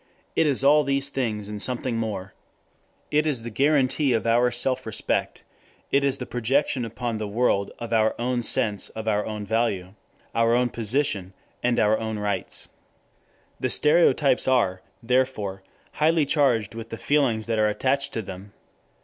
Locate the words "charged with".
16.25-16.89